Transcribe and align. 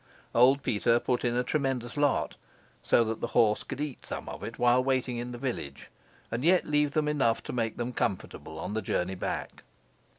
Old 0.33 0.63
Peter 0.63 0.99
put 0.99 1.23
in 1.23 1.35
a 1.35 1.43
tremendous 1.43 1.95
lot, 1.95 2.33
so 2.81 3.03
that 3.03 3.21
the 3.21 3.27
horse 3.37 3.61
could 3.61 3.79
eat 3.79 4.03
some 4.03 4.27
of 4.27 4.41
it 4.41 4.57
while 4.57 4.83
waiting 4.83 5.17
in 5.17 5.31
the 5.31 5.37
village, 5.37 5.91
and 6.31 6.43
yet 6.43 6.65
leave 6.65 6.93
them 6.93 7.07
enough 7.07 7.43
to 7.43 7.53
make 7.53 7.77
them 7.77 7.93
comfortable 7.93 8.57
on 8.57 8.73
the 8.73 8.81
journey 8.81 9.13
back. 9.13 9.61